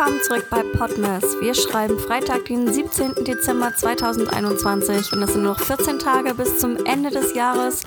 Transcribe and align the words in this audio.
Willkommen 0.00 0.22
zurück 0.22 0.46
bei 0.48 0.62
Podmas. 0.62 1.22
Wir 1.42 1.52
schreiben 1.52 1.98
Freitag, 1.98 2.46
den 2.46 2.72
17. 2.72 3.22
Dezember 3.22 3.76
2021 3.76 5.12
und 5.12 5.22
es 5.22 5.34
sind 5.34 5.42
noch 5.42 5.60
14 5.60 5.98
Tage 5.98 6.32
bis 6.32 6.56
zum 6.56 6.86
Ende 6.86 7.10
des 7.10 7.34
Jahres. 7.34 7.82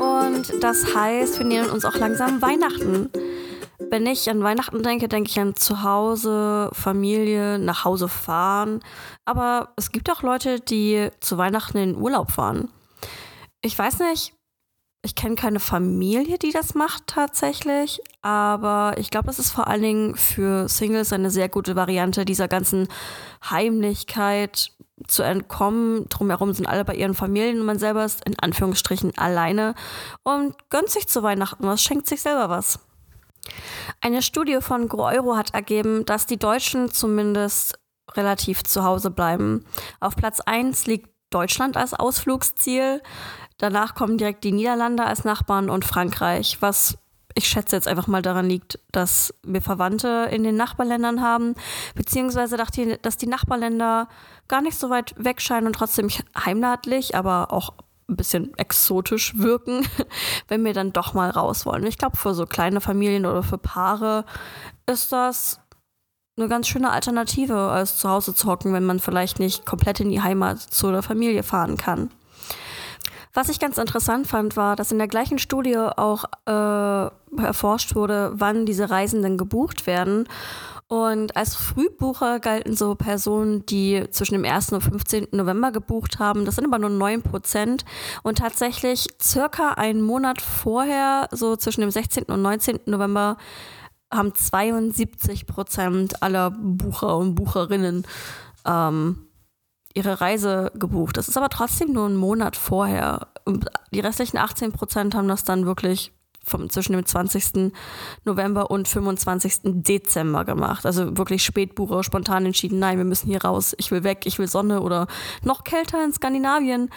Und 0.00 0.60
das 0.60 0.96
heißt, 0.96 1.38
wir 1.38 1.46
nähern 1.46 1.70
uns 1.70 1.84
auch 1.84 1.94
langsam 1.94 2.42
Weihnachten. 2.42 3.10
Wenn 3.78 4.06
ich 4.06 4.28
an 4.28 4.42
Weihnachten 4.42 4.82
denke, 4.82 5.06
denke 5.06 5.30
ich 5.30 5.38
an 5.38 5.54
Zuhause, 5.54 6.68
Familie, 6.72 7.60
nach 7.60 7.84
Hause 7.84 8.08
fahren. 8.08 8.80
Aber 9.24 9.72
es 9.76 9.92
gibt 9.92 10.10
auch 10.10 10.22
Leute, 10.22 10.58
die 10.58 11.10
zu 11.20 11.38
Weihnachten 11.38 11.78
in 11.78 11.94
Urlaub 11.96 12.32
fahren. 12.32 12.70
Ich 13.62 13.78
weiß 13.78 14.00
nicht, 14.00 14.34
ich 15.06 15.14
kenne 15.14 15.36
keine 15.36 15.60
Familie, 15.60 16.36
die 16.36 16.50
das 16.50 16.74
macht 16.74 17.06
tatsächlich, 17.06 18.00
aber 18.22 18.94
ich 18.98 19.08
glaube, 19.10 19.28
das 19.28 19.38
ist 19.38 19.52
vor 19.52 19.68
allen 19.68 19.82
Dingen 19.82 20.16
für 20.16 20.68
Singles 20.68 21.12
eine 21.12 21.30
sehr 21.30 21.48
gute 21.48 21.76
Variante, 21.76 22.24
dieser 22.24 22.48
ganzen 22.48 22.88
Heimlichkeit 23.48 24.72
zu 25.06 25.22
entkommen. 25.22 26.08
Drumherum 26.08 26.52
sind 26.54 26.66
alle 26.66 26.84
bei 26.84 26.96
ihren 26.96 27.14
Familien 27.14 27.60
und 27.60 27.66
man 27.66 27.78
selber 27.78 28.04
ist 28.04 28.26
in 28.26 28.36
Anführungsstrichen 28.36 29.16
alleine 29.16 29.76
und 30.24 30.56
gönnt 30.70 30.90
sich 30.90 31.06
zu 31.06 31.22
Weihnachten 31.22 31.64
was, 31.64 31.82
schenkt 31.82 32.08
sich 32.08 32.22
selber 32.22 32.48
was. 32.48 32.80
Eine 34.00 34.22
Studie 34.22 34.58
von 34.60 34.88
GroEuro 34.88 35.36
hat 35.36 35.54
ergeben, 35.54 36.04
dass 36.04 36.26
die 36.26 36.38
Deutschen 36.38 36.90
zumindest 36.90 37.78
relativ 38.14 38.64
zu 38.64 38.82
Hause 38.82 39.10
bleiben. 39.10 39.64
Auf 40.00 40.16
Platz 40.16 40.40
1 40.40 40.86
liegt 40.86 41.10
Deutschland 41.30 41.76
als 41.76 41.94
Ausflugsziel. 41.94 43.02
Danach 43.58 43.94
kommen 43.94 44.18
direkt 44.18 44.44
die 44.44 44.52
Niederlande 44.52 45.04
als 45.04 45.24
Nachbarn 45.24 45.70
und 45.70 45.84
Frankreich, 45.84 46.58
was 46.60 46.98
ich 47.36 47.48
schätze 47.48 47.76
jetzt 47.76 47.86
einfach 47.86 48.06
mal 48.06 48.22
daran 48.22 48.48
liegt, 48.48 48.78
dass 48.92 49.34
wir 49.42 49.60
Verwandte 49.60 50.28
in 50.32 50.42
den 50.42 50.56
Nachbarländern 50.56 51.20
haben, 51.20 51.54
beziehungsweise 51.94 52.56
dass 52.56 53.16
die 53.18 53.26
Nachbarländer 53.26 54.08
gar 54.48 54.62
nicht 54.62 54.78
so 54.78 54.88
weit 54.88 55.14
weg 55.22 55.42
scheinen 55.42 55.66
und 55.66 55.74
trotzdem 55.74 56.08
heimatlich, 56.34 57.14
aber 57.14 57.52
auch 57.52 57.74
ein 58.08 58.16
bisschen 58.16 58.56
exotisch 58.56 59.36
wirken, 59.36 59.86
wenn 60.48 60.64
wir 60.64 60.72
dann 60.72 60.92
doch 60.92 61.12
mal 61.12 61.28
raus 61.28 61.66
wollen. 61.66 61.86
Ich 61.86 61.98
glaube, 61.98 62.16
für 62.16 62.34
so 62.34 62.46
kleine 62.46 62.80
Familien 62.80 63.26
oder 63.26 63.42
für 63.42 63.58
Paare 63.58 64.24
ist 64.86 65.12
das 65.12 65.60
eine 66.38 66.48
ganz 66.48 66.68
schöne 66.68 66.90
Alternative, 66.90 67.70
als 67.70 67.98
zu 67.98 68.08
Hause 68.08 68.34
zu 68.34 68.48
hocken, 68.48 68.72
wenn 68.72 68.84
man 68.84 69.00
vielleicht 69.00 69.38
nicht 69.38 69.66
komplett 69.66 70.00
in 70.00 70.10
die 70.10 70.22
Heimat 70.22 70.60
zu 70.60 70.90
der 70.90 71.02
Familie 71.02 71.42
fahren 71.42 71.76
kann. 71.76 72.10
Was 73.36 73.50
ich 73.50 73.60
ganz 73.60 73.76
interessant 73.76 74.26
fand, 74.26 74.56
war, 74.56 74.76
dass 74.76 74.92
in 74.92 74.96
der 74.96 75.08
gleichen 75.08 75.38
Studie 75.38 75.76
auch 75.76 76.24
äh, 76.46 77.42
erforscht 77.42 77.94
wurde, 77.94 78.32
wann 78.32 78.64
diese 78.64 78.88
Reisenden 78.88 79.36
gebucht 79.36 79.86
werden. 79.86 80.26
Und 80.88 81.36
als 81.36 81.54
Frühbucher 81.54 82.40
galten 82.40 82.74
so 82.74 82.94
Personen, 82.94 83.66
die 83.66 84.04
zwischen 84.10 84.32
dem 84.32 84.46
1. 84.46 84.72
und 84.72 84.80
15. 84.80 85.28
November 85.32 85.70
gebucht 85.70 86.18
haben. 86.18 86.46
Das 86.46 86.54
sind 86.54 86.64
aber 86.64 86.78
nur 86.78 86.88
9 86.88 87.20
Prozent. 87.20 87.84
Und 88.22 88.38
tatsächlich 88.38 89.06
circa 89.20 89.72
einen 89.72 90.00
Monat 90.00 90.40
vorher, 90.40 91.28
so 91.30 91.56
zwischen 91.56 91.82
dem 91.82 91.90
16. 91.90 92.24
und 92.24 92.40
19. 92.40 92.80
November, 92.86 93.36
haben 94.10 94.34
72 94.34 95.46
Prozent 95.46 96.22
aller 96.22 96.52
Bucher 96.52 97.18
und 97.18 97.34
Bucherinnen 97.34 98.06
ähm, 98.64 99.25
ihre 99.96 100.20
Reise 100.20 100.70
gebucht. 100.74 101.16
Das 101.16 101.28
ist 101.28 101.36
aber 101.36 101.48
trotzdem 101.48 101.92
nur 101.92 102.06
ein 102.06 102.16
Monat 102.16 102.56
vorher. 102.56 103.28
Und 103.44 103.66
die 103.92 104.00
restlichen 104.00 104.36
18 104.36 104.72
Prozent 104.72 105.14
haben 105.14 105.26
das 105.26 105.42
dann 105.42 105.64
wirklich 105.64 106.12
vom, 106.44 106.68
zwischen 106.68 106.92
dem 106.92 107.04
20. 107.04 107.72
November 108.24 108.70
und 108.70 108.86
25. 108.86 109.60
Dezember 109.64 110.44
gemacht. 110.44 110.84
Also 110.84 111.16
wirklich 111.16 111.44
Spätbucher, 111.44 112.04
spontan 112.04 112.44
entschieden, 112.44 112.78
nein, 112.78 112.98
wir 112.98 113.04
müssen 113.04 113.28
hier 113.28 113.42
raus, 113.42 113.74
ich 113.78 113.90
will 113.90 114.04
weg, 114.04 114.26
ich 114.26 114.38
will 114.38 114.46
Sonne 114.46 114.82
oder 114.82 115.06
noch 115.42 115.64
kälter 115.64 116.04
in 116.04 116.12
Skandinavien. 116.12 116.90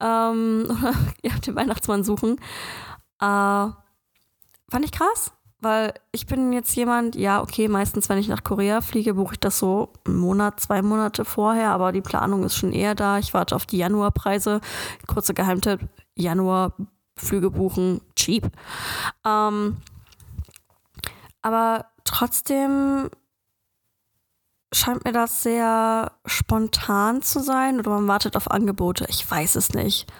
Ähm, 0.00 0.68
ja, 1.24 1.32
den 1.44 1.56
Weihnachtsmann 1.56 2.04
suchen. 2.04 2.36
Äh, 3.18 3.24
fand 4.68 4.84
ich 4.84 4.92
krass 4.92 5.32
weil 5.62 5.94
ich 6.10 6.26
bin 6.26 6.52
jetzt 6.52 6.74
jemand, 6.74 7.14
ja, 7.14 7.40
okay, 7.40 7.68
meistens, 7.68 8.08
wenn 8.08 8.18
ich 8.18 8.28
nach 8.28 8.42
Korea 8.42 8.80
fliege, 8.80 9.14
buche 9.14 9.34
ich 9.34 9.40
das 9.40 9.58
so 9.58 9.92
einen 10.04 10.16
Monat, 10.16 10.58
zwei 10.58 10.82
Monate 10.82 11.24
vorher, 11.24 11.70
aber 11.70 11.92
die 11.92 12.00
Planung 12.00 12.42
ist 12.42 12.56
schon 12.56 12.72
eher 12.72 12.94
da. 12.94 13.18
Ich 13.18 13.32
warte 13.32 13.54
auf 13.54 13.64
die 13.64 13.78
Januarpreise. 13.78 14.60
Kurzer 15.06 15.34
Geheimtipp: 15.34 15.88
Januar 16.16 16.74
Flüge 17.16 17.50
buchen, 17.50 18.00
cheap. 18.16 18.50
Ähm, 19.24 19.76
aber 21.42 21.86
trotzdem 22.04 23.08
scheint 24.72 25.04
mir 25.04 25.12
das 25.12 25.42
sehr 25.42 26.12
spontan 26.26 27.22
zu 27.22 27.40
sein 27.40 27.78
oder 27.78 27.90
man 27.90 28.08
wartet 28.08 28.36
auf 28.36 28.50
Angebote. 28.50 29.06
Ich 29.08 29.30
weiß 29.30 29.56
es 29.56 29.74
nicht. 29.74 30.10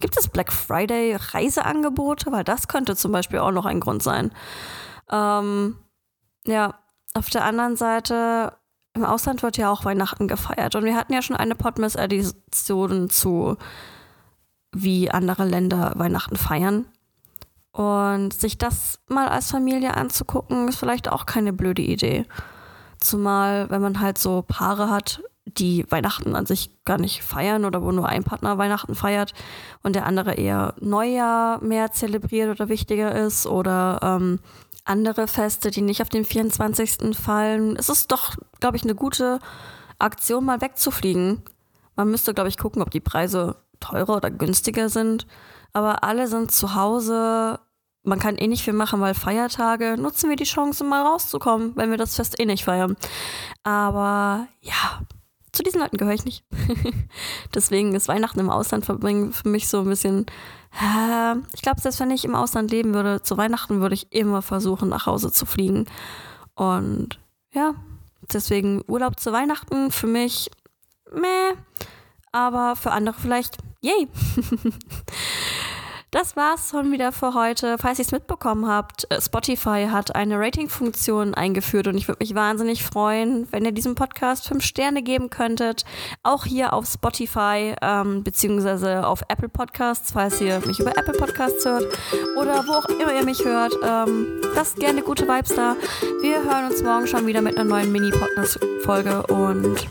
Gibt 0.00 0.18
es 0.18 0.28
Black 0.28 0.52
Friday 0.52 1.16
Reiseangebote? 1.16 2.32
Weil 2.32 2.44
das 2.44 2.68
könnte 2.68 2.96
zum 2.96 3.12
Beispiel 3.12 3.38
auch 3.38 3.52
noch 3.52 3.66
ein 3.66 3.80
Grund 3.80 4.02
sein. 4.02 4.30
Ähm, 5.10 5.76
ja, 6.46 6.74
auf 7.14 7.30
der 7.30 7.44
anderen 7.44 7.76
Seite, 7.76 8.52
im 8.94 9.04
Ausland 9.04 9.42
wird 9.42 9.56
ja 9.56 9.70
auch 9.70 9.84
Weihnachten 9.84 10.28
gefeiert. 10.28 10.74
Und 10.74 10.84
wir 10.84 10.96
hatten 10.96 11.12
ja 11.12 11.22
schon 11.22 11.36
eine 11.36 11.54
Podmas-Edition 11.54 13.10
zu, 13.10 13.56
wie 14.72 15.10
andere 15.10 15.44
Länder 15.44 15.92
Weihnachten 15.96 16.36
feiern. 16.36 16.86
Und 17.72 18.32
sich 18.32 18.56
das 18.56 19.00
mal 19.06 19.28
als 19.28 19.50
Familie 19.50 19.94
anzugucken, 19.94 20.68
ist 20.68 20.78
vielleicht 20.78 21.10
auch 21.10 21.26
keine 21.26 21.52
blöde 21.52 21.82
Idee. 21.82 22.24
Zumal, 23.00 23.68
wenn 23.68 23.82
man 23.82 24.00
halt 24.00 24.16
so 24.16 24.42
Paare 24.42 24.90
hat, 24.90 25.22
die 25.58 25.84
Weihnachten 25.90 26.34
an 26.34 26.46
sich 26.46 26.70
gar 26.84 26.98
nicht 26.98 27.22
feiern 27.22 27.64
oder 27.64 27.82
wo 27.82 27.92
nur 27.92 28.08
ein 28.08 28.24
Partner 28.24 28.58
Weihnachten 28.58 28.94
feiert 28.94 29.32
und 29.82 29.94
der 29.96 30.06
andere 30.06 30.34
eher 30.34 30.74
Neujahr 30.80 31.62
mehr 31.62 31.92
zelebriert 31.92 32.50
oder 32.50 32.68
wichtiger 32.68 33.14
ist 33.14 33.46
oder 33.46 34.00
ähm, 34.02 34.40
andere 34.84 35.26
Feste, 35.26 35.70
die 35.70 35.82
nicht 35.82 36.02
auf 36.02 36.08
den 36.08 36.24
24. 36.24 37.16
fallen. 37.16 37.76
Es 37.76 37.88
ist 37.88 38.12
doch, 38.12 38.36
glaube 38.60 38.76
ich, 38.76 38.84
eine 38.84 38.94
gute 38.94 39.40
Aktion, 39.98 40.44
mal 40.44 40.60
wegzufliegen. 40.60 41.42
Man 41.96 42.10
müsste, 42.10 42.34
glaube 42.34 42.48
ich, 42.48 42.58
gucken, 42.58 42.82
ob 42.82 42.90
die 42.90 43.00
Preise 43.00 43.56
teurer 43.80 44.16
oder 44.16 44.30
günstiger 44.30 44.88
sind. 44.88 45.26
Aber 45.72 46.04
alle 46.04 46.28
sind 46.28 46.52
zu 46.52 46.74
Hause. 46.74 47.58
Man 48.02 48.18
kann 48.18 48.36
eh 48.36 48.46
nicht 48.46 48.62
viel 48.62 48.72
machen, 48.72 49.00
weil 49.00 49.14
Feiertage. 49.14 49.96
Nutzen 49.98 50.30
wir 50.30 50.36
die 50.36 50.44
Chance, 50.44 50.84
mal 50.84 51.02
rauszukommen, 51.02 51.72
wenn 51.74 51.90
wir 51.90 51.98
das 51.98 52.14
Fest 52.14 52.38
eh 52.38 52.46
nicht 52.46 52.64
feiern. 52.64 52.96
Aber 53.64 54.46
ja, 54.60 55.00
zu 55.56 55.62
diesen 55.62 55.80
Leuten 55.80 55.96
gehöre 55.96 56.14
ich 56.14 56.24
nicht. 56.24 56.44
Deswegen 57.54 57.94
ist 57.94 58.08
Weihnachten 58.08 58.40
im 58.40 58.50
Ausland 58.50 58.84
verbringen 58.84 59.32
für 59.32 59.48
mich 59.48 59.68
so 59.68 59.80
ein 59.80 59.88
bisschen. 59.88 60.26
Äh, 60.80 61.36
ich 61.54 61.62
glaube, 61.62 61.80
selbst 61.80 61.98
wenn 61.98 62.10
ich 62.10 62.24
im 62.24 62.34
Ausland 62.34 62.70
leben 62.70 62.92
würde, 62.92 63.22
zu 63.22 63.36
Weihnachten 63.38 63.80
würde 63.80 63.94
ich 63.94 64.12
immer 64.12 64.42
versuchen, 64.42 64.90
nach 64.90 65.06
Hause 65.06 65.32
zu 65.32 65.46
fliegen. 65.46 65.86
Und 66.54 67.18
ja, 67.52 67.74
deswegen 68.32 68.82
Urlaub 68.86 69.18
zu 69.18 69.32
Weihnachten 69.32 69.90
für 69.90 70.06
mich, 70.06 70.50
meh. 71.10 71.56
Aber 72.32 72.76
für 72.76 72.92
andere 72.92 73.16
vielleicht, 73.18 73.56
yay. 73.80 74.08
Das 76.12 76.36
war's 76.36 76.70
schon 76.70 76.92
wieder 76.92 77.10
für 77.10 77.34
heute. 77.34 77.76
Falls 77.78 77.98
ihr 77.98 78.04
es 78.04 78.12
mitbekommen 78.12 78.68
habt, 78.68 79.10
äh, 79.10 79.20
Spotify 79.20 79.88
hat 79.90 80.14
eine 80.14 80.38
Rating-Funktion 80.38 81.34
eingeführt 81.34 81.88
und 81.88 81.96
ich 81.96 82.06
würde 82.06 82.22
mich 82.22 82.34
wahnsinnig 82.34 82.84
freuen, 82.84 83.48
wenn 83.50 83.64
ihr 83.64 83.72
diesem 83.72 83.96
Podcast 83.96 84.46
fünf 84.46 84.64
Sterne 84.64 85.02
geben 85.02 85.30
könntet. 85.30 85.84
Auch 86.22 86.44
hier 86.44 86.72
auf 86.72 86.86
Spotify 86.86 87.74
ähm, 87.82 88.22
beziehungsweise 88.22 89.04
auf 89.06 89.22
Apple 89.28 89.48
Podcasts, 89.48 90.12
falls 90.12 90.40
ihr 90.40 90.60
mich 90.64 90.78
über 90.78 90.96
Apple 90.96 91.14
Podcasts 91.14 91.64
hört 91.64 91.84
oder 92.40 92.64
wo 92.68 92.72
auch 92.72 92.86
immer 92.86 93.12
ihr 93.12 93.24
mich 93.24 93.44
hört. 93.44 93.74
Ähm, 93.82 94.40
lasst 94.54 94.76
gerne 94.76 95.02
gute 95.02 95.26
Vibes 95.26 95.56
da. 95.56 95.74
Wir 96.22 96.44
hören 96.44 96.70
uns 96.70 96.82
morgen 96.84 97.08
schon 97.08 97.26
wieder 97.26 97.42
mit 97.42 97.58
einer 97.58 97.68
neuen 97.68 97.90
Mini-Podcast-Folge 97.90 99.26
und 99.26 99.88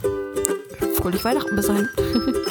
fröhlich 0.95 1.25
Weihnachten 1.25 1.55
bis 1.57 1.67
dahin. 1.67 1.89